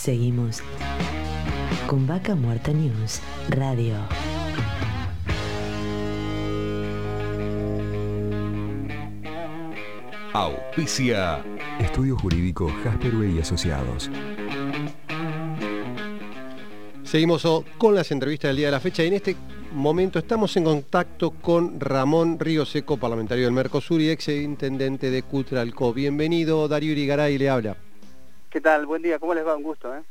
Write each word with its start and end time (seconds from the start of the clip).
Seguimos 0.00 0.62
con 1.86 2.06
Vaca 2.06 2.34
Muerta 2.34 2.72
News 2.72 3.20
Radio. 3.50 3.96
Auspicia. 10.32 11.44
Estudio 11.78 12.16
Jurídico 12.16 12.72
Jasper 12.82 13.12
y 13.12 13.40
Asociados. 13.40 14.10
Seguimos 17.04 17.44
oh, 17.44 17.66
con 17.76 17.94
las 17.94 18.10
entrevistas 18.10 18.48
del 18.48 18.56
día 18.56 18.68
de 18.68 18.72
la 18.72 18.80
fecha 18.80 19.04
y 19.04 19.08
en 19.08 19.12
este 19.12 19.36
momento 19.72 20.18
estamos 20.18 20.56
en 20.56 20.64
contacto 20.64 21.32
con 21.32 21.78
Ramón 21.78 22.38
Río 22.40 22.64
Seco, 22.64 22.96
parlamentario 22.96 23.44
del 23.44 23.52
Mercosur 23.52 24.00
y 24.00 24.08
ex 24.08 24.28
intendente 24.28 25.10
de 25.10 25.22
Cutralco. 25.24 25.92
Bienvenido, 25.92 26.68
Darío 26.68 26.92
Irigaray 26.92 27.36
le 27.36 27.50
habla. 27.50 27.89
¿Qué 28.50 28.60
tal? 28.60 28.84
Buen 28.84 29.00
día, 29.00 29.20
¿cómo 29.20 29.32
les 29.32 29.46
va? 29.46 29.54
Un 29.54 29.62
gusto. 29.62 29.94
¿eh? 29.94 30.02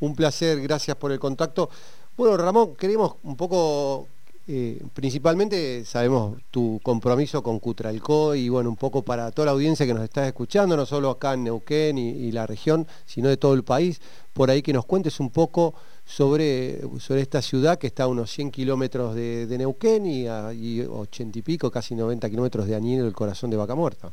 Un 0.00 0.14
placer, 0.14 0.60
gracias 0.60 0.94
por 0.98 1.12
el 1.12 1.18
contacto. 1.18 1.70
Bueno, 2.14 2.36
Ramón, 2.36 2.76
queremos 2.76 3.14
un 3.22 3.38
poco, 3.38 4.06
eh, 4.46 4.82
principalmente 4.92 5.82
sabemos 5.86 6.36
tu 6.50 6.78
compromiso 6.82 7.42
con 7.42 7.58
Cutralco 7.58 8.34
y 8.34 8.50
bueno, 8.50 8.68
un 8.68 8.76
poco 8.76 9.00
para 9.00 9.30
toda 9.30 9.46
la 9.46 9.52
audiencia 9.52 9.86
que 9.86 9.94
nos 9.94 10.04
está 10.04 10.26
escuchando, 10.26 10.76
no 10.76 10.84
solo 10.84 11.08
acá 11.08 11.32
en 11.32 11.44
Neuquén 11.44 11.96
y, 11.96 12.30
la 12.32 12.46
región, 12.46 12.86
sino 13.06 13.30
de 13.30 13.38
todo 13.38 13.54
el 13.54 13.64
país, 13.64 14.02
por 14.34 14.50
ahí 14.50 14.60
que 14.60 14.74
nos 14.74 14.84
cuentes 14.84 15.18
un 15.18 15.30
poco 15.30 15.72
sobre, 16.04 16.82
sobre 16.98 17.22
esta 17.22 17.40
ciudad 17.40 17.78
que 17.78 17.86
está 17.86 18.02
a 18.02 18.08
unos 18.08 18.30
100 18.30 18.50
kilómetros 18.50 19.14
de, 19.14 19.46
Neuquén 19.56 20.04
y, 20.04 20.26
a, 20.26 20.48
80 20.48 21.38
y 21.38 21.42
pico, 21.42 21.70
casi 21.70 21.94
90 21.94 22.28
kilómetros 22.28 22.66
de 22.66 22.74
Añil, 22.74 23.06
el 23.06 23.14
corazón 23.14 23.48
de 23.48 23.56
Vaca 23.56 23.74
Muerta. 23.74 24.12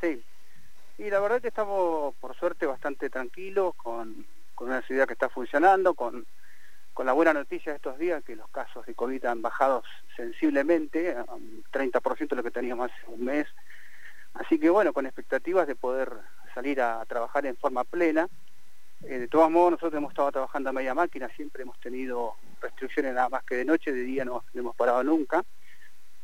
Sí, 0.00 0.18
y 0.98 1.10
la 1.10 1.20
verdad 1.20 1.40
que 1.40 1.48
estamos, 1.48 2.14
por 2.16 2.36
suerte, 2.36 2.66
bastante 2.66 3.08
tranquilos 3.08 3.74
con, 3.76 4.26
una 4.58 4.82
ciudad 4.82 5.06
que 5.06 5.12
está 5.12 5.28
funcionando, 5.28 5.94
con, 5.94 6.26
la 7.04 7.12
buena 7.12 7.32
noticia 7.32 7.70
de 7.70 7.76
estos 7.76 7.96
días 7.96 8.24
que 8.24 8.34
los 8.34 8.48
casos 8.48 8.84
de 8.84 8.92
COVID 8.92 9.24
han 9.26 9.40
bajado 9.40 9.84
sensiblemente, 10.16 11.16
un 11.28 11.62
30% 11.72 12.28
de 12.28 12.36
lo 12.36 12.42
que 12.42 12.50
teníamos 12.50 12.90
hace 12.90 13.06
un 13.06 13.24
mes. 13.24 13.46
Así 14.34 14.58
que 14.58 14.68
bueno, 14.68 14.92
con 14.92 15.06
expectativas 15.06 15.68
de 15.68 15.76
poder 15.76 16.12
salir 16.54 16.80
a, 16.80 17.04
trabajar 17.06 17.46
en 17.46 17.56
forma 17.56 17.84
plena. 17.84 18.28
Eh, 19.04 19.20
de 19.20 19.28
todos 19.28 19.48
modos, 19.48 19.70
nosotros 19.70 19.96
hemos 19.96 20.10
estado 20.10 20.32
trabajando 20.32 20.70
a 20.70 20.72
media 20.72 20.92
máquina, 20.92 21.28
siempre 21.36 21.62
hemos 21.62 21.78
tenido 21.78 22.34
restricciones 22.60 23.14
nada 23.14 23.28
más 23.28 23.44
que 23.44 23.54
de 23.54 23.64
noche, 23.64 23.92
de 23.92 24.02
día 24.02 24.24
no 24.24 24.42
hemos 24.52 24.74
parado 24.74 25.04
nunca 25.04 25.44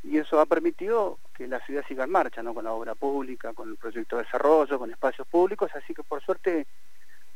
y 0.05 0.19
eso 0.19 0.39
ha 0.39 0.47
permitido 0.47 1.19
que 1.35 1.49
la 1.49 1.65
ciudad 1.65 1.83
siga 1.89 2.05
en 2.05 2.11
marcha, 2.11 2.43
¿no? 2.43 2.55
con 2.55 2.65
la 2.65 2.73
obra 2.73 2.95
pública, 2.95 3.53
con 3.55 3.71
el 3.71 3.77
proyecto 3.77 4.17
de 4.17 4.25
desarrollo, 4.25 4.79
con 4.79 4.91
espacios 4.91 5.27
públicos, 5.27 5.71
así 5.75 5.95
que 5.95 6.03
por 6.03 6.23
suerte 6.23 6.67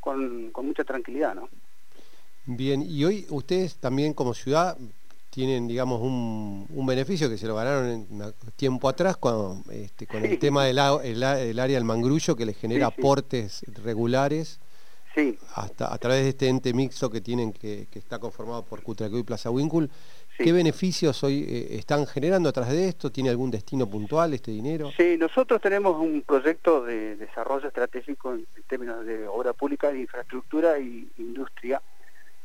con, 0.00 0.52
mucha 0.52 0.84
tranquilidad. 0.84 1.34
¿no? 1.34 1.48
Bien, 2.44 2.82
y 2.82 3.04
hoy 3.04 3.26
ustedes 3.30 3.76
también 3.76 4.12
como 4.12 4.34
ciudad 4.34 4.76
tienen, 5.30 5.66
digamos, 5.66 6.00
un, 6.00 6.86
beneficio 6.86 7.28
que 7.28 7.38
se 7.38 7.46
lo 7.46 7.54
ganaron 7.54 7.86
en, 7.88 8.34
tiempo 8.56 8.88
atrás 8.88 9.16
con, 9.16 9.62
este, 9.70 10.06
con 10.06 10.24
el 10.24 10.38
tema 10.38 10.64
del 10.64 10.78
el, 10.78 11.22
área 11.22 11.76
del 11.76 11.84
mangrullo 11.84 12.36
que 12.36 12.46
les 12.46 12.56
genera 12.56 12.86
aportes 12.86 13.62
regulares. 13.84 14.58
Sí. 15.14 15.38
Hasta 15.54 15.92
a 15.92 15.98
través 15.98 16.22
de 16.22 16.28
este 16.30 16.48
ente 16.48 16.72
mixto 16.72 17.10
que 17.10 17.20
tienen 17.20 17.52
que, 17.52 17.88
que 17.90 17.98
está 17.98 18.18
conformado 18.18 18.62
por 18.62 18.82
Cutraco 18.82 19.18
y 19.18 19.22
Plaza 19.22 19.50
¿Qué 20.38 20.52
beneficios 20.52 21.24
hoy 21.24 21.44
eh, 21.48 21.78
están 21.78 22.06
generando 22.06 22.48
atrás 22.48 22.70
de 22.70 22.88
esto? 22.88 23.10
¿Tiene 23.10 23.28
algún 23.28 23.50
destino 23.50 23.90
puntual 23.90 24.34
este 24.34 24.52
dinero? 24.52 24.92
Sí, 24.96 25.16
nosotros 25.18 25.60
tenemos 25.60 26.00
un 26.00 26.22
proyecto 26.22 26.84
de 26.84 27.16
desarrollo 27.16 27.66
estratégico 27.66 28.34
en 28.34 28.46
términos 28.68 29.04
de 29.04 29.26
obra 29.26 29.52
pública, 29.52 29.90
de 29.90 29.98
infraestructura 29.98 30.76
e 30.76 31.08
industria, 31.16 31.82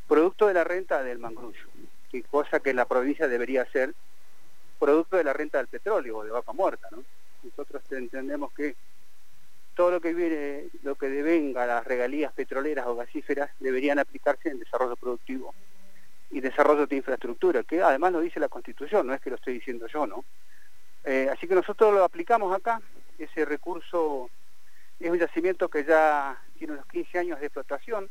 producto 0.07 0.47
de 0.47 0.55
la 0.55 0.63
renta 0.63 1.03
del 1.03 1.19
mangrullo, 1.19 1.67
que 2.11 2.23
cosa 2.23 2.61
que 2.61 2.73
la 2.73 2.85
provincia 2.85 3.27
debería 3.27 3.63
ser 3.71 3.93
producto 4.79 5.17
de 5.17 5.25
la 5.25 5.33
renta 5.33 5.59
del 5.59 5.67
petróleo 5.67 6.17
o 6.17 6.23
de 6.23 6.31
vaca 6.31 6.51
muerta. 6.51 6.87
¿no? 6.89 7.03
Nosotros 7.43 7.83
entendemos 7.91 8.51
que 8.53 8.75
todo 9.75 9.91
lo 9.91 10.01
que 10.01 10.15
viene, 10.15 10.69
lo 10.81 10.95
que 10.95 11.09
devenga 11.09 11.67
las 11.67 11.85
regalías 11.85 12.33
petroleras 12.33 12.87
o 12.87 12.95
gasíferas 12.95 13.51
deberían 13.59 13.99
aplicarse 13.99 14.49
en 14.49 14.57
desarrollo 14.57 14.95
productivo 14.95 15.53
y 16.33 16.41
desarrollo 16.41 16.87
de 16.87 16.95
infraestructura, 16.95 17.63
que 17.63 17.81
además 17.81 18.11
lo 18.11 18.19
dice 18.19 18.39
la 18.39 18.49
Constitución, 18.49 19.05
no 19.05 19.13
es 19.13 19.21
que 19.21 19.29
lo 19.29 19.35
estoy 19.35 19.53
diciendo 19.53 19.85
yo, 19.85 20.07
¿no? 20.07 20.25
Eh, 21.03 21.29
así 21.31 21.47
que 21.47 21.53
nosotros 21.53 21.93
lo 21.93 22.03
aplicamos 22.03 22.55
acá, 22.55 22.81
ese 23.19 23.45
recurso 23.45 24.31
es 24.99 25.11
un 25.11 25.19
yacimiento 25.19 25.69
que 25.69 25.83
ya 25.83 26.41
tiene 26.57 26.73
unos 26.73 26.87
15 26.87 27.19
años 27.19 27.39
de 27.39 27.45
explotación, 27.45 28.09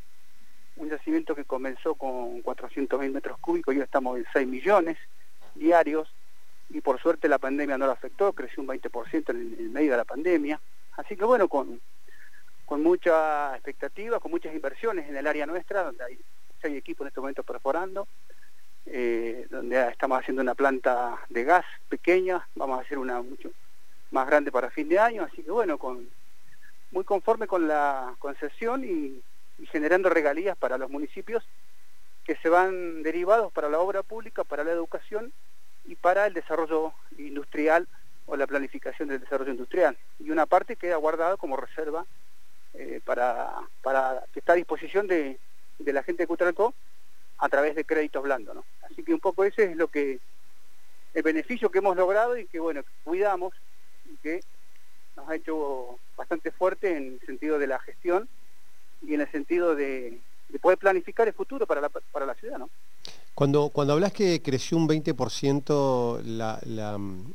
un 0.77 0.89
yacimiento 0.89 1.35
que 1.35 1.45
comenzó 1.45 1.97
con 1.97 2.43
400.000 2.45 3.11
metros 3.11 3.39
cúbicos, 3.39 3.75
y 3.75 3.81
estamos 3.81 4.17
en 4.19 4.27
6 4.33 4.47
millones 4.47 4.99
diarios, 5.57 6.09
y 6.71 6.81
por 6.81 7.01
suerte 7.01 7.29
la 7.29 7.39
pandemia 7.39 7.77
no 7.77 7.87
lo 7.87 7.93
afectó, 7.93 8.33
creció 8.35 8.63
un 8.63 8.69
20% 8.69 9.31
en 9.31 9.37
el, 9.37 9.71
medio 9.71 9.91
de 9.91 9.97
la 9.97 10.05
pandemia, 10.05 10.61
así 10.97 11.17
que 11.17 11.25
bueno, 11.25 11.49
con, 11.49 11.81
con 12.67 12.85
mucha 12.85 13.55
expectativa, 13.55 14.21
con 14.21 14.31
muchas 14.31 14.55
inversiones 14.55 15.09
en 15.09 15.17
el 15.17 15.27
área 15.27 15.45
nuestra, 15.45 15.83
donde 15.83 16.05
hay 16.05 16.19
hay 16.69 16.77
equipos 16.77 17.05
en 17.05 17.09
este 17.09 17.21
momento 17.21 17.43
perforando, 17.43 18.07
eh, 18.87 19.47
donde 19.51 19.89
estamos 19.89 20.19
haciendo 20.19 20.43
una 20.43 20.55
planta 20.55 21.19
de 21.29 21.45
gas 21.45 21.65
pequeña, 21.89 22.47
vamos 22.55 22.79
a 22.79 22.83
hacer 22.83 22.99
una 22.99 23.23
mucho 23.23 23.51
más 24.11 24.27
grande 24.27 24.53
para 24.53 24.71
fin 24.71 24.89
de 24.89 24.99
año, 24.99 25.23
así 25.23 25.43
que 25.43 25.51
bueno, 25.51 25.79
con, 25.79 26.09
muy 26.91 27.05
conforme 27.05 27.47
con 27.47 27.67
la 27.67 28.15
concesión 28.19 28.85
y, 28.85 29.23
generando 29.71 30.09
regalías 30.09 30.57
para 30.57 30.77
los 30.77 30.91
municipios 30.91 31.45
que 32.25 32.35
se 32.37 32.49
van 32.49 33.05
derivados 33.05 33.53
para 33.53 33.69
la 33.69 33.79
obra 33.79 34.03
pública, 34.03 34.43
para 34.43 34.65
la 34.65 34.73
educación 34.73 35.33
y 35.85 35.95
para 35.95 36.27
el 36.27 36.35
desarrollo 36.35 36.93
industrial 37.17 37.87
o 38.27 38.37
la 38.37 38.49
planificación 38.49 39.09
del 39.09 39.21
desarrollo 39.21 39.53
industrial. 39.53 39.97
Y 40.19 40.31
una 40.31 40.47
parte 40.47 40.75
queda 40.75 40.97
guardada 40.97 41.37
como 41.37 41.57
reserva 41.57 42.07
eh, 42.75 43.01
para, 43.05 43.53
para 43.83 44.25
que 44.33 44.41
está 44.41 44.55
a 44.55 44.57
disposición 44.57 45.07
de, 45.07 45.39
de 45.79 45.93
la 45.93 46.03
gente 46.03 46.23
de 46.25 46.27
Cutralcó 46.27 46.75
a 47.39 47.49
través 47.49 47.75
de 47.75 47.85
créditos 47.85 48.23
blandos. 48.23 48.55
¿no? 48.55 48.65
Así 48.83 49.03
que 49.03 49.15
un 49.15 49.21
poco 49.21 49.45
ese 49.45 49.65
es 49.65 49.77
lo 49.77 49.89
que 49.89 50.21
el 51.15 51.23
beneficio 51.23 51.71
que 51.71 51.79
hemos 51.79 51.97
logrado 51.97 52.37
y 52.37 52.47
que 52.47 52.61
bueno, 52.61 52.83
cuidamos 53.05 53.53
y 54.07 54.17
que 54.17 54.41
nos 55.17 55.29
ha 55.29 55.35
hecho 55.35 55.99
bastante 56.17 56.51
fuerte 56.51 56.97
en 56.97 57.19
el 57.21 57.27
sentido 57.27 57.59
de 57.59 57.67
la 57.67 57.79
gestión 57.81 58.29
y 59.03 59.15
en 59.15 59.21
el 59.21 59.31
sentido 59.31 59.75
de, 59.75 60.21
poder 60.61 60.79
planificar 60.79 61.27
el 61.27 61.35
futuro 61.35 61.67
para 61.67 61.81
la, 61.81 61.89
para 61.89 62.27
la 62.27 62.35
ciudad. 62.35 62.59
¿no? 62.59 62.71
Cuando, 63.35 63.71
cuando 63.71 63.95
hablas 63.95 64.13
que 64.13 64.43
creció 64.43 64.77
un 64.77 64.89
20% 64.89 66.23
la, 66.25 66.61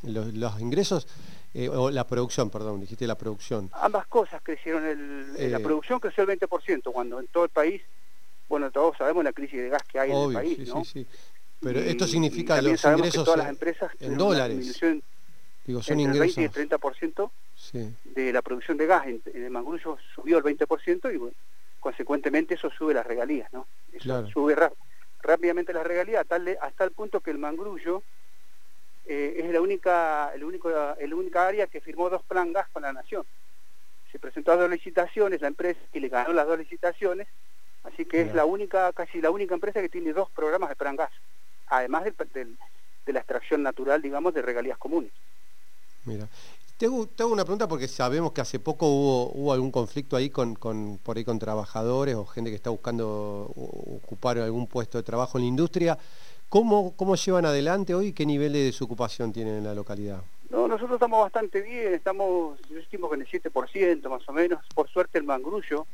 los, 0.04 0.62
ingresos, 0.62 1.08
eh, 1.54 1.70
o 1.70 1.90
la 1.90 2.06
producción, 2.06 2.50
perdón, 2.50 2.80
dijiste 2.80 3.08
la 3.08 3.16
producción. 3.16 3.70
Ambas 3.74 4.06
cosas 4.08 4.42
crecieron, 4.44 4.86
el, 4.86 5.52
la 5.52 5.58
eh, 5.58 5.62
producción 5.62 6.00
creció 6.00 6.24
el 6.24 6.40
20%, 6.40 6.92
cuando 6.92 7.20
en 7.20 7.28
todo 7.28 7.46
el 7.46 7.50
país 7.50 7.82
bueno, 8.50 8.72
todos 8.72 8.98
sabemos 8.98 9.24
la 9.24 9.34
crisis 9.34 9.60
de 9.60 9.70
gas 9.70 9.84
que 9.84 10.00
hay 10.00 10.12
en 10.12 10.18
el 10.18 10.34
país, 10.34 10.68
¿no? 10.68 10.84
Sí, 10.84 11.06
sí. 11.06 11.08
Pero 11.60 11.80
esto 11.80 12.08
significa 12.08 12.62
los 12.62 12.84
ingresos 12.84 13.26
todas 13.26 13.40
las 13.40 13.50
empresas 13.50 13.92
en 14.00 14.18
dólares. 14.18 14.80
Digo, 15.66 15.82
son 15.82 16.00
entre 16.00 16.16
ingresos. 16.16 16.38
el 16.38 16.44
20 16.50 16.60
y 16.60 16.64
el 16.64 16.70
30% 16.70 17.32
de 18.16 18.32
la 18.34 18.42
producción 18.42 18.78
de 18.78 18.86
gas 18.86 19.08
en, 19.08 19.22
el 19.34 19.50
mangrullo 19.50 19.98
subió 20.16 20.38
el 20.38 20.44
20% 20.44 21.14
y 21.14 21.18
bueno, 21.18 21.36
consecuentemente 21.80 22.54
eso 22.54 22.70
sube 22.70 22.94
las 22.94 23.06
regalías, 23.06 23.52
¿no? 23.52 23.68
Eso 23.92 24.28
sube 24.28 24.56
rápidamente 25.22 25.74
las 25.74 25.86
regalías 25.86 26.26
hasta 26.62 26.84
el 26.84 26.92
punto 26.92 27.20
que 27.20 27.32
el 27.32 27.38
mangrullo 27.38 28.04
eh, 29.06 29.42
es 29.44 29.52
la 29.52 29.60
única, 29.60 30.32
el 30.34 30.44
único, 30.44 30.70
el 30.98 31.14
única 31.14 31.48
área 31.48 31.68
que 31.68 31.82
firmó 31.82 32.10
dos 32.10 32.24
plan 32.24 32.54
gas 32.54 32.68
con 32.70 32.84
la 32.84 32.94
nación. 32.94 33.26
Se 34.12 34.20
presentó 34.20 34.54
a 34.54 34.58
dos 34.58 34.70
licitaciones, 34.70 35.42
la 35.42 35.48
empresa 35.48 35.80
y 35.92 36.00
le 36.00 36.08
ganó 36.08 36.32
las 36.32 36.48
dos 36.48 36.60
licitaciones 36.60 37.28
Así 37.88 38.06
que 38.06 38.22
es 38.22 38.34
la 38.34 38.46
única, 38.46 38.92
casi 38.94 39.22
la 39.22 39.32
única 39.32 39.54
empresa 39.54 39.82
que 39.82 39.90
tiene 39.90 40.14
dos 40.14 40.30
programas 40.32 40.70
de 40.70 40.76
plan 40.76 40.96
gas, 40.96 41.12
además 41.68 42.04
de 42.04 43.14
la 43.14 43.20
extracción 43.20 43.64
natural, 43.64 44.02
digamos, 44.02 44.34
de 44.34 44.42
regalías 44.42 44.78
comunes. 44.78 45.12
Mira, 46.06 46.28
te 46.78 46.86
hago, 46.86 47.08
una 47.32 47.44
pregunta 47.44 47.68
porque 47.68 47.88
sabemos 47.88 48.34
que 48.34 48.42
hace 48.42 48.60
poco 48.60 48.88
hubo, 48.88 49.32
hubo 49.32 49.54
algún 49.54 49.72
conflicto 49.72 50.16
ahí 50.16 50.30
con, 50.30 50.56
por 50.56 51.18
ahí 51.18 51.26
con 51.26 51.40
trabajadores 51.40 52.16
o 52.16 52.26
gente 52.26 52.52
que 52.52 52.56
está 52.56 52.70
buscando 52.70 53.52
ocupar 53.56 54.38
algún 54.38 54.68
puesto 54.68 54.98
de 54.98 55.04
trabajo 55.04 55.38
en 55.38 55.46
la 55.46 55.48
industria. 55.48 55.98
¿Cómo, 56.50 56.94
cómo 56.96 57.16
llevan 57.16 57.46
adelante 57.46 57.96
hoy? 57.96 58.14
¿Qué 58.14 58.26
nivel 58.26 58.54
de 58.54 58.66
desocupación 58.66 59.34
tienen 59.34 59.56
en 59.56 59.64
la 59.64 59.74
localidad? 59.74 60.22
No, 60.50 60.68
nosotros 60.68 60.94
estamos 60.94 61.22
bastante 61.22 61.62
bien, 61.62 61.94
estamos, 61.94 62.60
yo 62.70 62.80
estimo 62.80 63.10
que 63.10 63.16
en 63.16 63.22
el 63.22 63.28
7% 63.28 64.08
más 64.08 64.30
o 64.30 64.34
menos. 64.34 64.64
Por 64.76 64.88
suerte 64.88 65.18
el 65.18 65.24
mangrullo, 65.24 65.88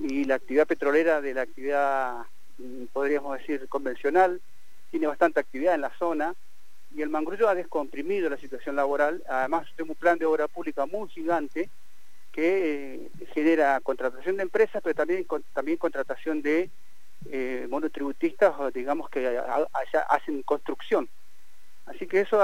y 0.00 0.24
la 0.24 0.36
actividad 0.36 0.66
petrolera 0.66 1.20
de 1.20 1.34
la 1.34 1.42
actividad, 1.42 2.24
mm, 2.58 2.84
podríamos 2.92 3.38
decir, 3.38 3.68
convencional, 3.68 4.40
tiene 4.90 5.06
bastante 5.06 5.40
actividad 5.40 5.74
en 5.74 5.80
la 5.80 5.96
zona 5.98 6.34
y 6.94 7.02
el 7.02 7.08
mangrullo 7.08 7.48
ha 7.48 7.54
descomprimido 7.54 8.28
la 8.28 8.36
situación 8.36 8.76
laboral. 8.76 9.22
Además, 9.28 9.66
tenemos 9.76 9.96
un 9.96 10.00
plan 10.00 10.18
de 10.18 10.26
obra 10.26 10.48
pública 10.48 10.86
muy 10.86 11.08
gigante 11.08 11.70
que 12.30 12.94
eh, 12.94 13.10
genera 13.34 13.80
contratación 13.80 14.36
de 14.36 14.42
empresas, 14.42 14.82
pero 14.82 14.94
también, 14.94 15.26
también 15.52 15.78
contratación 15.78 16.42
de 16.42 16.70
eh, 17.30 17.66
monotributistas, 17.70 18.54
digamos 18.74 19.08
que 19.08 19.26
allá 19.26 20.00
hacen 20.08 20.42
construcción. 20.42 21.08
Así 21.86 22.06
que 22.06 22.20
eso 22.20 22.40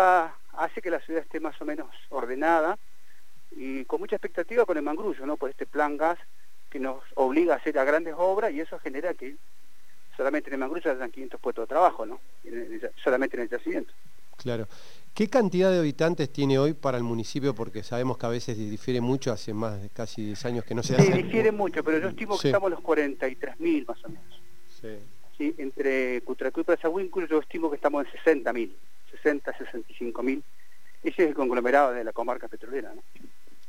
hace 0.52 0.82
que 0.82 0.90
la 0.90 1.00
ciudad 1.00 1.22
esté 1.22 1.40
más 1.40 1.60
o 1.60 1.64
menos 1.64 1.88
ordenada 2.10 2.78
y 3.52 3.84
con 3.84 4.00
mucha 4.00 4.16
expectativa 4.16 4.64
con 4.64 4.76
el 4.76 4.82
mangrullo, 4.82 5.24
¿no? 5.26 5.36
Por 5.36 5.50
este 5.50 5.66
plan 5.66 5.96
gas 5.96 6.18
que 6.70 6.78
nos 6.78 7.02
obliga 7.14 7.54
a 7.54 7.56
hacer 7.56 7.78
a 7.78 7.84
grandes 7.84 8.14
obras 8.16 8.52
y 8.52 8.60
eso 8.60 8.78
genera 8.78 9.14
que 9.14 9.36
solamente 10.16 10.50
en 10.50 10.54
el 10.54 10.60
mangrullo 10.60 10.90
hayan 10.90 11.10
500 11.10 11.40
puestos 11.40 11.62
de 11.64 11.68
trabajo, 11.68 12.04
¿no? 12.04 12.20
solamente 13.02 13.36
en 13.36 13.44
el 13.44 13.48
yacimiento. 13.48 13.92
Claro. 14.36 14.66
¿Qué 15.14 15.28
cantidad 15.28 15.70
de 15.70 15.80
habitantes 15.80 16.32
tiene 16.32 16.58
hoy 16.58 16.74
para 16.74 16.96
el 16.96 17.02
municipio? 17.02 17.54
Porque 17.54 17.82
sabemos 17.82 18.18
que 18.18 18.26
a 18.26 18.28
veces 18.28 18.56
difiere 18.56 19.00
mucho, 19.00 19.32
hace 19.32 19.52
más 19.52 19.82
de 19.82 19.90
casi 19.90 20.24
10 20.26 20.44
años 20.44 20.64
que 20.64 20.74
no 20.74 20.82
se 20.82 20.94
hace. 20.94 21.06
Sí, 21.06 21.12
difiere 21.12 21.50
mucho, 21.50 21.82
pero 21.82 21.98
yo 21.98 22.08
estimo 22.08 22.38
que 22.38 22.48
estamos 22.48 22.70
los 22.70 22.80
43.000 22.80 23.86
más 23.86 24.04
o 24.04 24.08
menos. 24.08 24.42
Sí. 24.80 24.96
sí 25.36 25.54
entre 25.58 26.20
Cutracú 26.20 26.60
y 26.60 26.64
Plaza 26.64 26.88
yo 27.28 27.40
estimo 27.40 27.68
que 27.68 27.76
estamos 27.76 28.06
en 28.06 28.44
60.000, 28.44 28.72
60, 29.10 29.52
65.000. 29.54 30.42
Ese 31.02 31.22
es 31.22 31.28
el 31.28 31.34
conglomerado 31.34 31.92
de 31.92 32.04
la 32.04 32.12
comarca 32.12 32.46
petrolera, 32.46 32.92
¿no? 32.94 33.02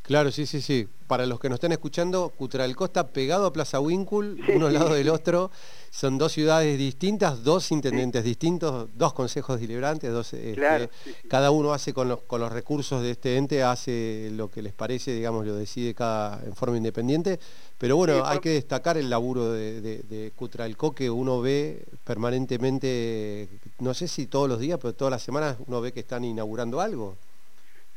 Claro, 0.10 0.32
sí, 0.32 0.48
sí, 0.48 0.60
sí. 0.60 0.88
Para 1.06 1.28
los 1.28 1.40
que 1.40 1.50
nos 1.50 1.58
están 1.58 1.72
escuchando, 1.72 2.30
Cutralcó 2.36 2.86
está 2.86 3.10
pegado 3.10 3.46
a 3.46 3.54
Plaza 3.54 3.80
Winkul, 3.80 4.42
uno 4.56 4.66
al 4.66 4.74
lado 4.74 4.96
del 4.96 5.08
otro. 5.08 5.52
Son 5.92 6.18
dos 6.18 6.32
ciudades 6.32 6.80
distintas, 6.80 7.44
dos 7.44 7.72
intendentes 7.72 8.24
distintos, 8.24 8.90
dos 8.96 9.14
consejos 9.14 9.62
deliberantes, 9.62 10.12
dos, 10.12 10.34
este, 10.34 10.90
cada 11.28 11.52
uno 11.52 11.74
hace 11.74 11.94
con 11.94 12.10
los, 12.10 12.22
con 12.22 12.42
los 12.42 12.52
recursos 12.52 13.04
de 13.04 13.12
este 13.12 13.38
ente, 13.38 13.62
hace 13.62 14.32
lo 14.34 14.50
que 14.50 14.64
les 14.64 14.74
parece, 14.74 15.14
digamos, 15.14 15.46
lo 15.46 15.54
decide 15.54 15.94
cada 15.94 16.44
en 16.44 16.56
forma 16.56 16.78
independiente. 16.78 17.40
Pero 17.78 17.96
bueno, 17.96 18.26
hay 18.26 18.40
que 18.40 18.50
destacar 18.50 18.98
el 18.98 19.12
laburo 19.12 19.52
de, 19.52 19.80
de, 19.82 20.32
Cutralcó 20.36 20.96
que 20.96 21.12
uno 21.12 21.40
ve 21.40 21.86
permanentemente, 22.04 23.48
no 23.78 23.94
sé 23.94 24.08
si 24.08 24.26
todos 24.26 24.50
los 24.50 24.60
días, 24.60 24.80
pero 24.82 24.96
todas 24.96 25.12
las 25.12 25.22
semanas 25.22 25.58
uno 25.68 25.82
ve 25.82 25.92
que 25.92 26.00
están 26.00 26.24
inaugurando 26.24 26.82
algo. 26.82 27.16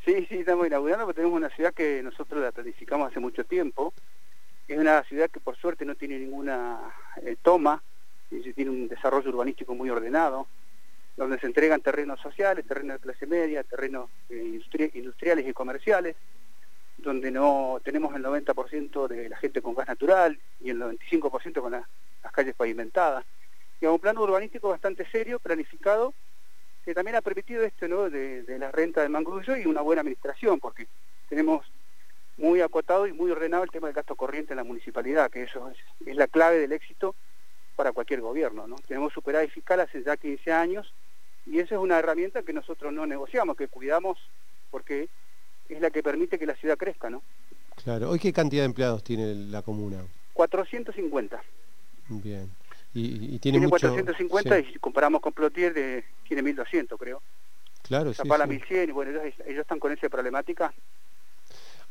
Sí, 0.05 0.27
sí, 0.29 0.39
estamos 0.39 0.67
inaugurando 0.67 1.05
porque 1.05 1.21
tenemos 1.21 1.37
una 1.37 1.49
ciudad 1.51 1.73
que 1.73 2.03
nosotros 2.03 2.43
la 2.43 2.51
planificamos 2.51 3.09
hace 3.09 3.21
mucho 3.21 3.45
tiempo. 3.45 3.95
Es 4.67 4.77
una 4.77 5.05
ciudad 5.05 5.31
que 5.31 5.39
por 5.39 5.57
suerte 5.57 5.85
no 5.85 5.95
tiene 5.95 6.19
ninguna 6.19 6.93
eh, 7.25 7.37
toma, 7.41 7.81
tiene 8.29 8.71
un 8.71 8.89
desarrollo 8.89 9.31
urbanístico 9.31 9.77
muy 9.77 9.91
ordenado, 9.91 10.49
donde 11.17 11.39
se 11.39 11.47
entregan 11.47 11.81
terrenos 11.83 12.19
sociales, 12.21 12.67
terrenos 12.67 12.97
de 12.97 13.01
clase 13.01 13.27
media, 13.29 13.63
terrenos 13.63 14.11
eh, 14.29 14.61
industriales 14.95 15.47
y 15.47 15.53
comerciales, 15.53 16.17
donde 16.99 17.31
no 17.31 17.81
tenemos 17.85 18.13
el 18.17 18.25
90% 18.25 19.07
de 19.07 19.29
la 19.29 19.37
gente 19.37 19.63
con 19.63 19.75
gas 19.75 19.87
natural 19.87 20.37
y 20.61 20.71
el 20.71 20.81
95% 20.81 21.61
con 21.61 21.73
las 21.73 22.33
calles 22.33 22.57
pavimentadas. 22.57 23.25
Y 23.81 23.87
un 23.87 24.01
plano 24.01 24.23
urbanístico 24.23 24.69
bastante 24.69 25.09
serio, 25.11 25.39
planificado, 25.39 26.13
que 26.85 26.95
también 26.95 27.17
ha 27.17 27.23
permitido 27.23 27.63
esto 27.63 27.87
¿no? 27.89 28.11
de, 28.11 28.45
la 28.59 28.71
renta 28.71 29.03
de 29.03 29.09
mangrullo 29.09 29.57
y 29.57 29.67
una 29.67 29.83
buena 29.83 30.01
administración, 30.01 30.59
porque 30.59 30.87
tenemos 31.29 31.65
muy 32.37 32.61
acotado 32.61 33.07
y 33.07 33.13
muy 33.13 33.31
ordenado 33.31 33.63
el 33.63 33.71
tema 33.71 33.87
del 33.87 33.95
gasto 33.95 34.17
corriente 34.17 34.53
en 34.53 34.57
la 34.57 34.65
municipalidad, 34.65 35.31
que 35.31 35.45
eso 35.45 35.71
es, 35.71 36.17
la 36.17 36.27
clave 36.27 36.59
del 36.59 36.73
éxito 36.73 37.15
para 37.77 37.93
cualquier 37.93 38.21
gobierno. 38.21 38.67
¿no? 38.67 38.77
Tenemos 38.87 39.13
superávit 39.13 39.51
fiscal 39.51 39.81
hace 39.81 40.03
ya 40.03 40.17
15 40.17 40.53
años 40.53 40.93
y 41.47 41.59
esa 41.59 41.77
es 41.77 41.81
una 41.81 41.99
herramienta 41.99 42.43
que 42.43 42.53
nosotros 42.53 42.93
no 42.93 43.07
negociamos, 43.07 43.57
que 43.57 43.69
cuidamos 43.69 44.19
porque 44.71 45.09
es 45.69 45.81
la 45.81 45.91
que 45.91 46.03
permite 46.03 46.39
que 46.39 46.47
la 46.47 46.57
ciudad 46.57 46.77
crezca. 46.77 47.11
¿no? 47.11 47.23
Claro. 47.85 48.11
¿Hoy 48.11 48.19
qué 48.19 48.33
cantidad 48.33 48.63
de 48.63 48.67
empleados 48.67 49.05
tiene 49.05 49.35
la 49.35 49.63
comuna? 49.63 50.03
450. 50.35 51.43
Bien. 52.09 52.51
Y, 52.95 53.39
tiene, 53.39 53.67
450 53.69 54.59
y 54.59 54.65
si 54.73 54.79
comparamos 54.79 55.23
con 55.23 55.33
Plotier 55.33 55.73
de, 55.73 56.05
tiene 56.27 56.43
1200 56.43 56.99
creo. 56.99 57.23
Claro, 57.83 58.13
sí, 58.13 58.21
sí. 58.23 58.49
1100 58.49 58.89
y 58.89 58.93
bueno, 58.93 59.21
ellos, 59.21 59.61
están 59.61 59.79
con 59.79 59.93
esa 59.93 60.09
problemática. 60.09 60.73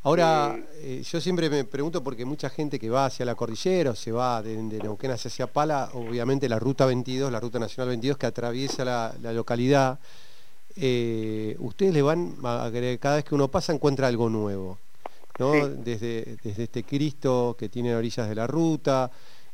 Ahora, 0.04 0.56
eh, 0.58 1.00
eh, 1.00 1.04
yo 1.04 1.22
siempre 1.22 1.50
me 1.50 1.64
pregunto 1.64 2.04
porque 2.04 2.26
mucha 2.26 2.50
gente 2.50 2.80
que 2.80 2.90
va 2.90 3.06
hacia 3.06 3.26
la 3.26 3.36
cordillera 3.36 3.92
o 3.92 3.96
se 3.96 4.12
va 4.12 4.42
de, 4.42 4.56
de 4.56 4.80
Neuquén 4.80 5.12
hacia 5.12 5.48
Pala, 5.48 5.90
obviamente 5.94 6.50
la 6.50 6.58
ruta 6.58 6.86
22, 6.86 7.32
la 7.32 7.40
ruta 7.40 7.60
nacional 7.60 7.90
22 7.90 8.18
que 8.18 8.26
atraviesa 8.26 8.84
la, 8.86 9.34
localidad, 9.34 10.00
eh, 10.76 11.56
ustedes 11.60 11.94
le 11.94 12.02
van, 12.02 12.36
a, 12.44 12.72
cada 13.00 13.18
vez 13.18 13.26
que 13.26 13.36
uno 13.36 13.50
pasa 13.50 13.74
encuentra 13.74 14.08
algo 14.08 14.30
nuevo, 14.30 14.80
¿no? 15.38 15.68
Desde, 15.68 16.38
desde 16.44 16.64
este 16.64 16.84
Cristo 16.84 17.56
que 17.58 17.70
tiene 17.70 17.96
orillas 17.96 18.28
de 18.28 18.36
la 18.36 18.48
ruta, 18.48 19.12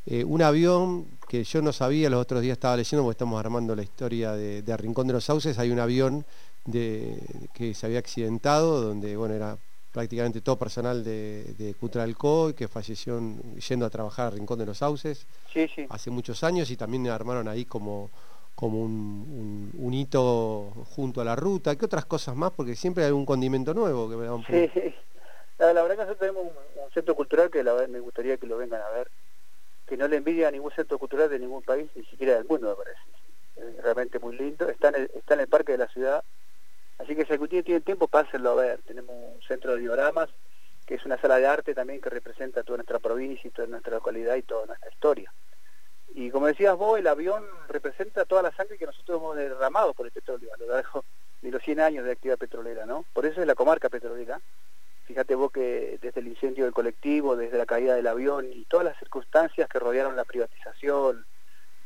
eh, 0.08 0.24
un 0.24 0.42
avión 0.42 1.06
que 1.28 1.44
yo 1.44 1.62
no 1.62 1.72
sabía, 1.74 2.10
los 2.10 2.22
otros 2.22 2.42
días 2.42 2.54
estaba 2.54 2.78
leyendo, 2.78 3.04
porque 3.04 3.16
estamos 3.16 3.40
armando 3.40 3.76
la 3.76 3.84
historia 3.84 4.32
de, 4.32 4.78
Rincón 4.78 5.08
de 5.08 5.14
los 5.14 5.26
Sauces, 5.26 5.60
hay 5.60 5.72
un 5.72 5.80
avión 5.80 6.26
que 6.72 7.74
se 7.74 7.86
había 7.86 8.00
accidentado, 8.00 8.82
donde 8.82 9.16
bueno, 9.16 9.36
era 9.36 9.58
prácticamente 9.98 10.42
todo 10.42 10.60
personal 10.60 11.04
de, 11.04 11.56
de 11.58 11.74
Cutralco 11.74 12.54
que 12.54 12.68
falleció 12.68 13.20
yendo 13.68 13.84
a 13.84 13.90
trabajar 13.90 14.28
a 14.28 14.30
Rincón 14.30 14.60
de 14.60 14.68
los 14.68 14.78
Sauces 14.78 15.26
hace 15.90 16.12
muchos 16.12 16.44
años 16.44 16.70
y 16.70 16.78
también 16.78 17.08
armaron 17.08 17.48
ahí 17.48 17.66
como, 17.66 18.12
como 18.54 18.84
un, 18.84 19.94
hito 19.94 20.72
junto 20.96 21.20
a 21.22 21.26
la 21.26 21.36
ruta. 21.36 21.76
¿Qué 21.76 21.86
otras 21.86 22.06
cosas 22.06 22.36
más? 22.36 22.52
Porque 22.52 22.76
siempre 22.76 23.06
hay 23.06 23.12
un 23.12 23.26
condimento 23.26 23.74
nuevo 23.74 24.08
que 24.08 24.18
me 24.18 24.26
da 24.26 24.36
un 24.36 24.46
Sí, 24.46 24.70
la, 25.58 25.74
verdad 25.74 25.90
que 25.90 26.02
nosotros 26.04 26.20
tenemos 26.20 26.44
un, 26.44 26.92
centro 26.94 27.16
cultural 27.16 27.50
que 27.50 27.64
la 27.64 27.74
me 27.88 28.00
gustaría 28.00 28.38
que 28.38 28.46
lo 28.46 28.58
vengan 28.58 28.82
a 28.82 28.90
ver 28.90 29.10
que 29.88 29.98
no 29.98 30.08
le 30.08 30.18
envidia 30.18 30.50
a 30.50 30.52
ningún 30.52 30.72
centro 30.72 31.00
cultural 31.00 31.30
de 31.30 31.40
ningún 31.40 31.64
país, 31.64 31.90
ni 31.96 32.04
siquiera 32.06 32.36
del 32.36 32.46
mundo, 32.46 32.70
me 32.70 32.84
parece. 32.84 33.02
Es 33.56 33.84
realmente 33.84 34.20
muy 34.20 34.36
lindo. 34.38 34.70
Está 34.70 34.90
en 34.90 34.96
el, 34.96 35.12
está 35.16 35.34
en 35.34 35.40
el 35.40 35.48
parque 35.48 35.72
de 35.72 35.78
la 35.80 35.88
ciudad. 35.88 36.24
Así 37.00 37.16
que 37.16 37.26
si 37.26 37.34
algún 37.34 37.48
día 37.48 37.64
tiene 37.64 37.82
tiempo, 37.82 38.08
pásenlo 38.08 38.52
a 38.52 38.56
ver. 38.56 38.82
Tenemos 38.86 39.16
un 39.16 39.42
centro 39.48 39.76
de 39.76 39.82
dioramas, 39.82 40.30
que 40.86 40.96
es 40.96 41.06
una 41.06 41.20
sala 41.20 41.38
de 41.38 41.48
arte 41.48 41.74
también 41.74 42.02
que 42.02 42.10
representa 42.10 42.64
toda 42.64 42.78
nuestra 42.78 43.00
provincia 43.00 43.48
y 43.48 43.52
toda 43.52 43.68
nuestra 43.68 43.94
localidad 43.94 44.36
y 44.36 44.44
toda 44.44 44.66
nuestra 44.66 44.90
historia. 44.90 45.32
Y 46.14 46.32
como 46.32 46.48
decías 46.48 46.76
vos, 46.76 47.00
el 47.00 47.08
avión 47.08 47.44
representa 47.68 48.26
toda 48.26 48.42
la 48.42 48.56
sangre 48.56 48.78
que 48.78 48.86
nosotros 48.86 49.20
hemos 49.20 49.36
derramado 49.36 49.94
por 49.94 50.06
el 50.06 50.12
petróleo 50.12 50.54
a 50.54 50.58
lo 50.58 50.68
largo 50.68 51.04
de 51.42 51.52
los 51.52 51.62
100 51.64 51.80
años 51.80 52.06
de 52.06 52.12
actividad 52.12 52.38
petrolera, 52.38 52.86
¿no? 52.86 53.06
Por 53.14 53.26
eso 53.26 53.42
es 53.42 53.48
la 53.48 53.56
comarca 53.56 53.90
petrolera, 53.90 54.42
Fíjate 55.08 55.36
vos 55.36 55.54
que 55.54 55.98
desde 56.02 56.20
el 56.20 56.28
incendio 56.28 56.66
del 56.66 56.74
colectivo, 56.74 57.38
desde 57.38 57.58
la 57.58 57.66
caída 57.66 57.96
del 57.96 58.08
avión 58.08 58.46
y 58.52 58.66
todas 58.66 58.86
las 58.86 59.00
circunstancias 59.00 59.70
que 59.70 59.80
rodearon 59.80 60.18
la 60.18 60.26
privatización, 60.26 61.26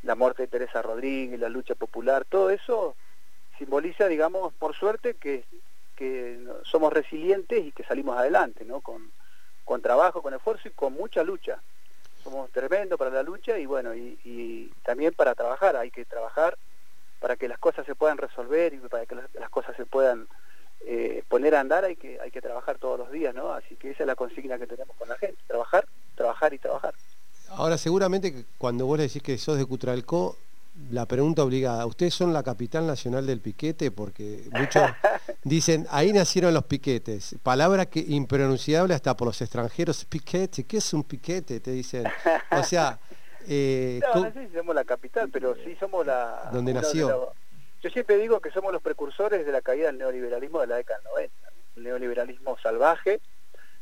la 0.02 0.16
muerte 0.16 0.42
de 0.42 0.48
Teresa 0.48 0.82
Rodríguez, 0.82 1.38
la 1.38 1.48
lucha 1.48 1.76
popular, 1.76 2.24
todo 2.24 2.50
eso 2.50 2.96
simboliza, 3.58 4.08
digamos, 4.08 4.52
por 4.54 4.74
suerte 4.74 5.14
que, 5.14 5.44
somos 6.64 6.92
resilientes 6.92 7.64
y 7.64 7.70
que 7.70 7.84
salimos 7.84 8.18
adelante, 8.18 8.64
¿no? 8.64 8.80
Con, 8.80 9.12
con 9.64 9.80
trabajo, 9.80 10.20
con 10.20 10.34
esfuerzo 10.34 10.66
y 10.66 10.72
con 10.72 10.94
mucha 10.94 11.22
lucha. 11.22 11.62
Somos 12.24 12.50
tremendos 12.50 12.98
para 12.98 13.12
la 13.12 13.22
lucha 13.22 13.56
y 13.56 13.66
bueno, 13.66 13.94
y, 13.94 14.72
también 14.82 15.14
para 15.14 15.36
trabajar, 15.36 15.76
hay 15.76 15.92
que 15.92 16.04
trabajar 16.04 16.58
para 17.20 17.36
que 17.36 17.46
las 17.46 17.60
cosas 17.60 17.86
se 17.86 17.94
puedan 17.94 18.18
resolver 18.18 18.74
y 18.74 18.78
para 18.78 19.06
que 19.06 19.14
las 19.14 19.50
cosas 19.50 19.76
se 19.76 19.86
puedan 19.86 20.26
eh, 20.86 21.22
poner 21.28 21.54
a 21.54 21.60
andar 21.60 21.84
hay 21.84 21.96
que, 21.96 22.20
hay 22.20 22.30
que 22.30 22.40
trabajar 22.40 22.78
todos 22.78 22.98
los 22.98 23.10
días, 23.12 23.34
¿no? 23.34 23.52
Así 23.52 23.76
que 23.76 23.90
esa 23.90 24.02
es 24.02 24.06
la 24.06 24.16
consigna 24.16 24.58
que 24.58 24.66
tenemos 24.66 24.96
con 24.96 25.08
la 25.08 25.16
gente, 25.16 25.38
trabajar, 25.46 25.86
trabajar 26.14 26.54
y 26.54 26.58
trabajar. 26.58 26.94
Ahora, 27.50 27.78
seguramente 27.78 28.46
cuando 28.58 28.86
vos 28.86 28.98
le 28.98 29.04
decís 29.04 29.22
que 29.22 29.38
sos 29.38 29.58
de 29.58 29.66
Cutralcó, 29.66 30.36
la 30.90 31.06
pregunta 31.06 31.44
obligada, 31.44 31.84
¿ustedes 31.86 32.14
son 32.14 32.32
la 32.32 32.42
capital 32.42 32.86
nacional 32.86 33.26
del 33.26 33.40
piquete? 33.40 33.90
Porque 33.90 34.44
muchos 34.52 34.82
dicen, 35.44 35.86
ahí 35.90 36.12
nacieron 36.12 36.54
los 36.54 36.64
piquetes, 36.64 37.36
palabra 37.42 37.86
que 37.86 38.00
impronunciable 38.00 38.94
hasta 38.94 39.16
por 39.16 39.28
los 39.28 39.40
extranjeros, 39.40 40.04
piquete, 40.06 40.64
¿qué 40.64 40.78
es 40.78 40.92
un 40.94 41.04
piquete? 41.04 41.60
Te 41.60 41.70
dicen, 41.72 42.04
o 42.50 42.62
sea... 42.62 42.98
Eh, 43.48 44.00
no, 44.14 44.24
no 44.24 44.32
sé 44.32 44.48
si 44.48 44.54
somos 44.54 44.74
la 44.74 44.84
capital, 44.84 45.28
pero 45.30 45.54
sí 45.56 45.76
somos 45.78 46.06
la... 46.06 46.48
Donde 46.52 46.72
nació. 46.72 47.32
Yo 47.82 47.90
siempre 47.90 48.16
digo 48.16 48.40
que 48.40 48.52
somos 48.52 48.72
los 48.72 48.80
precursores 48.80 49.44
de 49.44 49.50
la 49.50 49.60
caída 49.60 49.86
del 49.86 49.98
neoliberalismo 49.98 50.60
de 50.60 50.68
la 50.68 50.76
década 50.76 51.00
del 51.00 51.08
90. 51.08 51.52
Un 51.76 51.82
neoliberalismo 51.82 52.56
salvaje, 52.58 53.20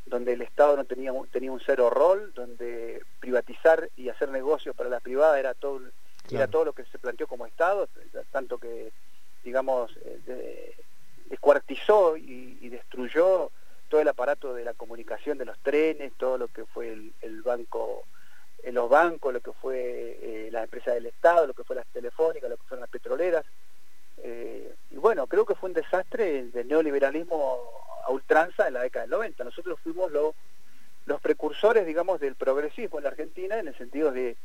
donde 0.06 0.32
el 0.32 0.40
Estado 0.40 0.74
no 0.76 0.84
tenía, 0.86 1.12
tenía 1.30 1.52
un 1.52 1.60
cero 1.60 1.90
rol, 1.90 2.32
donde 2.34 3.02
privatizar 3.20 3.90
y 3.96 4.08
hacer 4.08 4.30
negocios 4.30 4.74
para 4.74 4.88
la 4.88 5.00
privada 5.00 5.38
era 5.38 5.52
todo, 5.52 5.82
era 6.30 6.48
todo 6.48 6.64
lo 6.64 6.72
que 6.72 6.84
se 6.86 6.98
planteó 6.98 7.26
como 7.26 7.44
Estado, 7.44 7.90
tanto 8.30 8.56
que, 8.56 8.90
digamos, 9.44 9.94
eh, 10.02 10.76
descuartizó 11.26 12.16
y, 12.16 12.70
destruyó 12.70 13.50
todo 13.88 14.00
el 14.00 14.08
aparato 14.08 14.54
de 14.54 14.64
la 14.64 14.74
comunicación 14.74 15.36
de 15.36 15.44
los 15.44 15.58
trenes, 15.58 16.12
todo 16.16 16.38
lo 16.38 16.48
que 16.48 16.64
fue 16.64 16.92
el, 17.20 17.42
banco 17.42 18.04
los 18.64 18.88
bancos, 18.88 19.34
lo 19.34 19.40
que 19.40 19.52
fue 19.52 20.18
eh, 20.22 20.48
la 20.52 20.62
empresa 20.62 20.92
del 20.92 21.06
Estado, 21.06 21.46
lo 21.46 21.54
que 21.54 21.64
fue 21.64 21.76
las 21.76 21.86
telefónicas, 21.88 22.48
lo 22.48 22.56
que 22.56 22.62
fueron 22.62 22.80
las 22.82 22.90
petroleras, 22.90 23.44
eh, 24.22 24.74
y 24.90 24.96
bueno, 24.96 25.26
creo 25.26 25.44
que 25.44 25.54
fue 25.54 25.68
un 25.68 25.74
desastre 25.74 26.44
del 26.46 26.68
neoliberalismo 26.68 27.60
a 28.04 28.10
ultranza 28.10 28.68
en 28.68 28.74
la 28.74 28.82
década 28.82 29.04
del 29.04 29.10
90. 29.10 29.44
Nosotros 29.44 29.78
fuimos 29.82 30.10
los 30.10 30.34
los 31.10 31.20
precursores, 31.20 31.86
digamos, 31.86 32.20
del 32.20 32.36
progresismo 32.36 32.98
en 32.98 33.04
la 33.04 33.10
Argentina 33.10 33.58
en 33.58 33.68
el 33.68 33.76
sentido 33.76 34.12
de, 34.12 34.36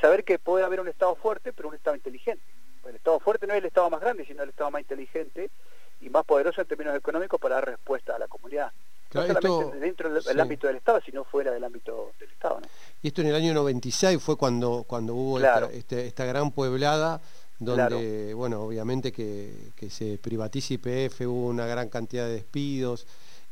saber 0.00 0.24
que 0.24 0.38
puede 0.38 0.64
haber 0.64 0.80
un 0.80 0.88
Estado 0.88 1.14
fuerte, 1.16 1.52
pero 1.52 1.68
un 1.68 1.74
Estado 1.74 1.96
inteligente. 1.96 2.42
El 2.88 2.96
Estado 2.96 3.18
fuerte 3.18 3.46
no 3.46 3.54
es 3.54 3.58
el 3.58 3.64
Estado 3.66 3.90
más 3.90 4.00
grande, 4.00 4.24
sino 4.24 4.42
el 4.42 4.50
Estado 4.50 4.70
más 4.70 4.82
inteligente 4.82 5.50
y 6.00 6.10
más 6.10 6.24
poderoso 6.24 6.60
en 6.60 6.66
términos 6.66 6.96
económicos 6.96 7.40
para 7.40 7.56
dar 7.56 7.66
respuesta 7.66 8.14
a 8.14 8.18
la 8.18 8.28
comunidad. 8.28 8.72
no 9.12 9.26
solamente 9.26 9.78
dentro 9.78 10.12
del 10.12 10.40
ámbito 10.40 10.66
del 10.66 10.76
Estado, 10.76 11.00
sino 11.04 11.24
fuera 11.24 11.50
del 11.50 11.64
ámbito 11.64 12.12
del 12.20 12.30
Estado. 12.30 12.60
Y 13.02 13.08
esto 13.08 13.22
en 13.22 13.28
el 13.28 13.34
año 13.34 13.54
96 13.54 14.22
fue 14.22 14.36
cuando, 14.36 14.84
cuando 14.86 15.14
hubo 15.14 15.40
este, 15.70 16.06
esta, 16.06 16.24
gran 16.26 16.52
pueblada 16.52 17.20
donde, 17.58 18.34
bueno, 18.34 18.62
obviamente 18.62 19.12
que, 19.12 19.72
que 19.76 19.90
se 19.90 20.18
privatiza 20.18 20.74
IPF, 20.74 21.20
hubo 21.22 21.46
una 21.46 21.66
gran 21.66 21.88
cantidad 21.88 22.26
de 22.26 22.34
despidos, 22.34 23.06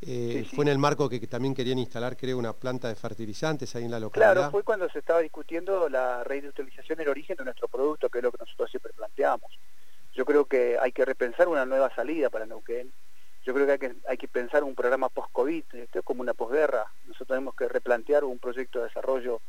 eh, 0.05 0.45
fue 0.53 0.65
en 0.65 0.69
el 0.71 0.79
marco 0.79 1.09
que, 1.09 1.21
también 1.29 1.55
querían 1.55 1.79
instalar, 1.79 2.17
creo, 2.17 2.37
una 2.37 2.53
planta 2.53 2.89
de 2.89 2.97
fertilizantes 2.97 3.75
ahí 3.77 3.85
en 3.85 3.91
la 3.93 4.01
localidad. 4.01 4.35
Claro, 4.35 4.51
fue 4.51 4.65
cuando 4.65 4.89
se 4.89 4.99
estaba 4.99 5.21
discutiendo 5.21 5.89
la 5.89 6.25
reindustrialización 6.25 7.01
el 7.01 7.09
origen 7.09 7.37
de 7.37 7.45
nuestro 7.45 7.69
producto, 7.69 8.09
que 8.09 8.19
es 8.19 8.25
lo 8.25 8.33
que 8.33 8.39
nosotros 8.41 8.69
siempre 8.69 8.93
planteamos. 8.93 9.57
Yo 10.15 10.25
creo 10.25 10.45
que 10.47 10.77
hay 10.81 10.91
que 10.91 11.05
repensar 11.05 11.47
una 11.47 11.65
nueva 11.65 11.95
salida 11.95 12.31
para 12.31 12.47
Neuquén. 12.47 12.93
Yo 13.45 13.55
creo 13.55 13.67
que 13.67 13.73
hay 13.73 13.79
que, 13.79 13.95
hay 14.09 14.17
que 14.17 14.29
pensar 14.29 14.65
un 14.65 14.75
programa 14.75 15.09
post-COVID, 15.09 15.65
esto 15.75 15.99
es 16.01 16.05
como 16.05 16.21
una 16.21 16.35
posguerra. 16.35 16.85
Nosotros 17.07 17.29
tenemos 17.29 17.55
que 17.55 17.69
replantear 17.69 18.25
un 18.25 18.41
proyecto 18.41 18.81
de 18.81 18.87
desarrollo 18.87 19.41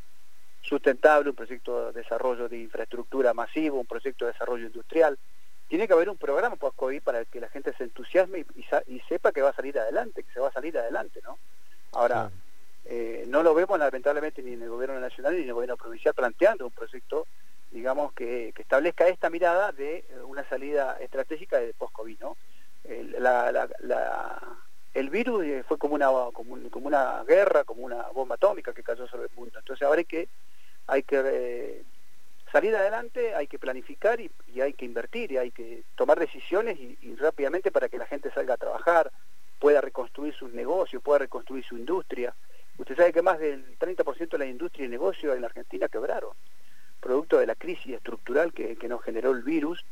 sustentable, 0.62 1.32
un 1.32 1.36
proyecto 1.36 1.92
de 1.92 2.02
desarrollo 2.02 2.48
de 2.48 2.60
infraestructura 2.60 3.23
masivo, 3.54 3.80
un 3.80 3.86
proyecto 3.86 4.26
de 4.26 4.32
desarrollo 4.32 4.66
industrial 4.66 5.18
tiene 5.68 5.88
que 5.88 5.94
haber 5.94 6.10
un 6.10 6.18
programa 6.18 6.56
post-COVID 6.56 7.02
para 7.02 7.26
que 7.26 7.40
la 7.40 7.50
gente 7.50 7.74
se 7.76 7.84
entusiasme 7.84 8.46
y, 8.88 9.00
sepa 9.10 9.32
que 9.32 9.42
va 9.42 9.50
a 9.50 9.56
salir 9.56 9.80
adelante, 9.80 10.24
que 10.24 10.32
se 10.32 10.40
va 10.40 10.50
a 10.50 10.54
salir 10.54 10.78
adelante, 10.78 11.20
¿no? 11.24 11.40
Ahora, 11.94 12.30
eh, 12.86 13.24
no 13.28 13.42
lo 13.42 13.54
vemos 13.56 13.80
lamentablemente 13.80 14.44
ni 14.44 14.54
en 14.54 14.62
el 14.62 14.70
gobierno 14.70 15.00
nacional 15.00 15.34
ni 15.34 15.42
en 15.42 15.48
el 15.48 15.54
gobierno 15.54 15.78
provincial 15.78 16.14
planteando 16.14 16.66
un 16.66 16.72
proyecto, 16.72 17.26
digamos, 17.72 18.14
que, 18.14 18.54
establezca 18.56 19.08
esta 19.08 19.30
mirada 19.30 19.72
de 19.72 19.98
eh, 19.98 20.06
una 20.26 20.48
salida 20.48 20.98
estratégica 21.00 21.60
de 21.60 21.74
post-COVID, 21.74 22.20
¿no? 22.20 22.38
El, 22.84 23.16
el 24.94 25.10
virus 25.10 25.46
eh, 25.46 25.64
fue 25.68 25.78
como 25.78 25.96
una, 25.96 26.08
como, 26.34 26.56
una 26.88 27.24
guerra, 27.24 27.64
como 27.64 27.84
una 27.84 28.04
bomba 28.14 28.36
atómica 28.36 28.74
que 28.74 28.84
cayó 28.84 29.08
sobre 29.08 29.24
el 29.24 29.36
mundo. 29.36 29.58
Entonces 29.58 29.84
ahora 29.88 30.00
hay 30.00 30.06
que, 30.06 30.28
hay 30.86 31.02
que 31.02 31.84
salir 32.54 32.76
adelante 32.76 33.34
hay 33.34 33.48
que 33.48 33.58
planificar 33.58 34.22
y, 34.22 34.30
hay 34.62 34.74
que 34.74 34.86
invertir 34.86 35.32
y 35.32 35.38
hay 35.38 35.50
que 35.50 35.84
tomar 35.96 36.20
decisiones 36.20 36.80
y, 36.80 37.16
rápidamente 37.16 37.72
para 37.72 37.90
que 37.90 37.98
la 37.98 38.06
gente 38.06 38.32
salga 38.32 38.54
a 38.54 38.58
trabajar, 38.58 39.12
pueda 39.60 39.82
reconstruir 39.82 40.36
sus 40.36 40.54
negocios, 40.54 41.02
pueda 41.02 41.20
reconstruir 41.20 41.66
su 41.66 41.76
industria. 41.76 42.34
Usted 42.78 42.96
sabe 42.96 43.12
que 43.12 43.24
más 43.24 43.40
del 43.40 43.78
30% 43.80 44.30
de 44.30 44.38
la 44.38 44.46
industria 44.46 44.86
y 44.86 44.90
negocio 44.90 45.34
en 45.34 45.42
la 45.42 45.48
Argentina 45.48 45.88
quebraron, 45.88 46.34
producto 47.00 47.40
de 47.40 47.48
la 47.48 47.56
crisis 47.56 47.96
estructural 47.96 48.54
que, 48.54 48.78
nos 48.88 49.02
generó 49.02 49.32
el 49.32 49.42
virus, 49.42 49.84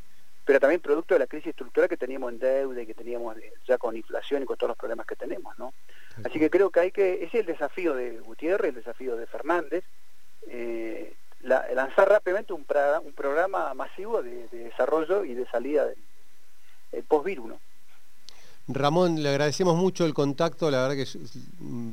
pero 0.44 0.60
también 0.60 0.80
producto 0.80 1.14
de 1.14 1.20
la 1.20 1.26
crisis 1.26 1.48
estructural 1.48 1.88
que 1.88 1.96
teníamos 1.96 2.32
en 2.32 2.38
deuda 2.38 2.80
y 2.80 2.86
que 2.86 2.94
teníamos 2.94 3.36
ya 3.66 3.76
con 3.76 3.96
inflación 3.96 4.42
y 4.42 4.46
con 4.46 4.56
todos 4.56 4.68
los 4.68 4.78
problemas 4.78 5.06
que 5.06 5.16
tenemos, 5.16 5.58
¿no? 5.58 5.74
Así 6.24 6.38
que 6.38 6.48
creo 6.48 6.70
que 6.70 6.80
hay 6.80 6.92
que, 6.92 7.24
ese 7.24 7.26
es 7.26 7.34
el 7.34 7.46
desafío 7.46 7.94
de 7.94 8.20
Gutiérrez, 8.20 8.68
el 8.68 8.76
desafío 8.76 9.16
de 9.16 9.26
Fernández, 9.26 9.84
eh, 10.48 11.14
lanzar 11.42 12.08
rápidamente 12.08 12.52
un, 12.52 12.64
un 13.04 13.12
programa 13.12 13.74
masivo 13.74 14.22
de, 14.22 14.48
desarrollo 14.48 15.24
y 15.24 15.34
de 15.34 15.46
salida 15.46 15.86
del 15.86 17.04
post-virus. 17.04 17.52
Ramón, 18.68 19.22
le 19.22 19.28
agradecemos 19.28 19.76
mucho 19.76 20.06
el 20.06 20.14
contacto, 20.14 20.70
la 20.70 20.86
verdad 20.86 20.94
que 20.94 21.06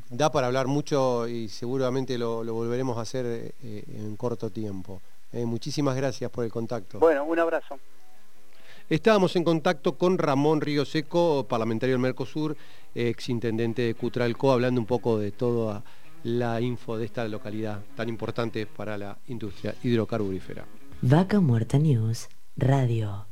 da 0.10 0.32
para 0.32 0.48
hablar 0.48 0.68
mucho 0.68 1.27
y 1.27 1.50
seguramente 1.50 2.18
lo, 2.18 2.44
volveremos 2.44 2.98
a 2.98 3.01
hacer 3.01 3.25
eh, 3.25 3.84
en 3.88 4.15
corto 4.15 4.51
tiempo. 4.51 5.01
Eh, 5.34 5.46
muchísimas 5.46 5.96
gracias 5.96 6.29
por 6.29 6.46
el 6.46 6.51
contacto. 6.51 7.00
Bueno, 7.00 7.24
un 7.24 7.39
abrazo. 7.39 7.79
Estábamos 8.89 9.36
en 9.36 9.44
contacto 9.44 9.98
con 9.98 10.18
Ramón 10.18 10.62
Río 10.62 10.84
Seco, 10.84 11.46
parlamentario 11.48 11.94
del 11.94 12.01
Mercosur, 12.01 12.56
ex 12.96 13.29
intendente 13.29 13.84
de 13.84 13.94
Cutralco, 13.94 14.51
hablando 14.51 14.82
un 14.82 14.88
poco 14.88 15.20
de 15.20 15.32
todo 15.32 15.84
la 16.23 16.59
info 16.61 16.97
de 16.97 17.05
esta 17.05 17.27
localidad 17.27 17.81
tan 17.95 18.09
importante 18.09 18.65
para 18.65 18.97
la 18.97 19.17
industria 19.27 19.75
hidrocarburífera. 19.83 20.65
Vaca 21.01 21.39
Muerta 21.39 21.77
News 21.77 22.27
Radio. 22.57 23.28